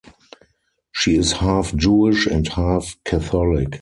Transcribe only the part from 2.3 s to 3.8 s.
half Catholic.